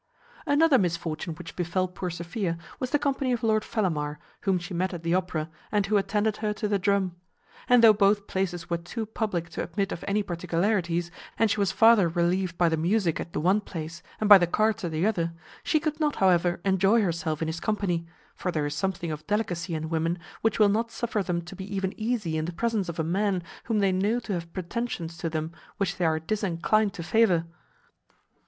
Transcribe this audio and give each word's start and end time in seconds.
Another 0.47 0.79
misfortune 0.79 1.35
which 1.35 1.55
befel 1.55 1.87
poor 1.87 2.09
Sophia 2.09 2.57
was 2.79 2.89
the 2.89 2.97
company 2.97 3.31
of 3.33 3.43
Lord 3.43 3.61
Fellamar, 3.63 4.17
whom 4.39 4.57
she 4.57 4.73
met 4.73 4.95
at 4.95 5.03
the 5.03 5.13
opera, 5.13 5.47
and 5.71 5.85
who 5.85 5.95
attended 5.95 6.37
her 6.37 6.53
to 6.53 6.67
the 6.67 6.79
drum. 6.79 7.15
And 7.69 7.83
though 7.83 7.93
both 7.93 8.25
places 8.25 8.67
were 8.67 8.79
too 8.79 9.05
publick 9.05 9.49
to 9.49 9.61
admit 9.63 9.91
of 9.91 10.03
any 10.07 10.23
particularities, 10.23 11.11
and 11.37 11.51
she 11.51 11.59
was 11.59 11.71
farther 11.71 12.09
relieved 12.09 12.57
by 12.57 12.67
the 12.67 12.77
musick 12.77 13.19
at 13.19 13.33
the 13.33 13.39
one 13.39 13.61
place, 13.61 14.01
and 14.19 14.27
by 14.27 14.39
the 14.39 14.47
cards 14.47 14.83
at 14.83 14.89
the 14.89 15.05
other, 15.05 15.33
she 15.61 15.79
could 15.79 15.99
not, 15.99 16.15
however, 16.15 16.59
enjoy 16.65 17.03
herself 17.03 17.39
in 17.43 17.47
his 17.47 17.59
company; 17.59 18.07
for 18.35 18.51
there 18.51 18.65
is 18.65 18.73
something 18.73 19.11
of 19.11 19.27
delicacy 19.27 19.75
in 19.75 19.87
women, 19.87 20.17
which 20.41 20.57
will 20.57 20.67
not 20.69 20.89
suffer 20.89 21.21
them 21.21 21.43
to 21.43 21.55
be 21.55 21.75
even 21.75 21.93
easy 21.95 22.37
in 22.39 22.45
the 22.45 22.51
presence 22.53 22.89
of 22.89 22.97
a 22.99 23.03
man 23.03 23.43
whom 23.65 23.77
they 23.77 23.91
know 23.91 24.19
to 24.19 24.33
have 24.33 24.51
pretensions 24.51 25.15
to 25.15 25.29
them 25.29 25.51
which 25.77 25.97
they 25.97 26.05
are 26.05 26.19
disinclined 26.19 26.91
to 26.91 27.03
favour. 27.03 27.45